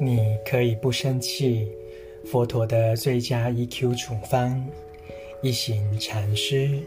[0.00, 1.68] 你可以不生气。
[2.24, 4.62] 佛陀的最佳 EQ 处方，
[5.40, 6.78] 一行禅师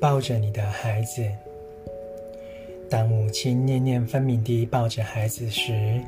[0.00, 1.22] 抱着你的孩子。
[2.90, 5.98] 当母亲念念分明地抱着孩子时，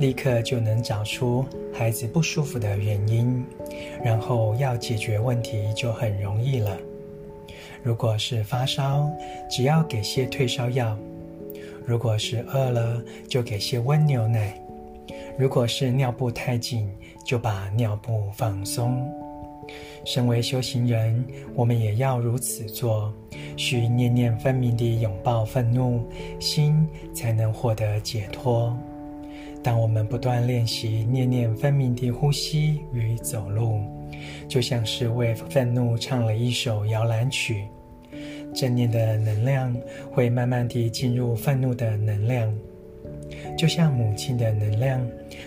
[0.00, 3.44] 立刻就能找出孩子不舒服的原因，
[4.02, 6.76] 然后要解决问题就很容易了。
[7.82, 9.08] 如果是发烧，
[9.48, 10.96] 只要给些退烧药；
[11.86, 14.52] 如果是饿了，就给些温牛奶；
[15.38, 16.88] 如果是尿布太紧，
[17.24, 19.02] 就把尿布放松。
[20.04, 21.24] 身为修行人，
[21.54, 23.12] 我们也要如此做，
[23.56, 26.04] 需念念分明地拥抱愤怒，
[26.40, 28.76] 心才能获得解脱。
[29.62, 33.80] 当我们不断练习念念分明地呼吸与走路，
[34.48, 37.64] 就像是为愤怒唱了一首摇篮曲。
[38.52, 39.74] 正念的能量
[40.10, 42.52] 会慢慢地进入愤怒的能量，
[43.56, 45.00] 就像母亲的能量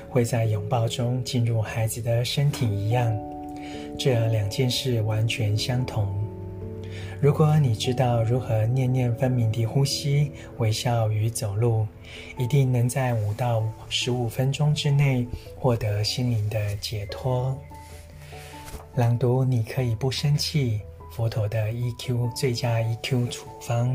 [0.10, 3.16] 会在拥抱中进入孩子的身体一样。
[3.98, 6.08] 这两件事完全相同。
[7.22, 11.88] 如果你知道如何念念分明地呼吸、微笑与走路，
[12.38, 15.26] 一定能在五到十五分钟之内
[15.58, 17.58] 获得心灵的解脱。
[18.96, 20.82] 朗读，你可以不生气。
[21.12, 23.90] 佛陀的 EQ 最佳 EQ 处方。